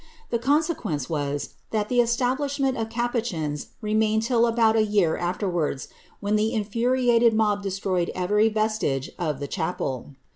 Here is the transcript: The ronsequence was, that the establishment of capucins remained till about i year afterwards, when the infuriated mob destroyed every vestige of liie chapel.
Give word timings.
The 0.31 0.39
ronsequence 0.39 1.11
was, 1.11 1.49
that 1.69 1.87
the 1.87 2.01
establishment 2.01 2.75
of 2.75 2.89
capucins 2.89 3.67
remained 3.83 4.23
till 4.23 4.47
about 4.47 4.75
i 4.75 4.79
year 4.79 5.15
afterwards, 5.15 5.89
when 6.21 6.35
the 6.35 6.53
infuriated 6.53 7.35
mob 7.35 7.61
destroyed 7.61 8.09
every 8.15 8.49
vestige 8.49 9.11
of 9.19 9.39
liie 9.39 9.47
chapel. 9.49 10.15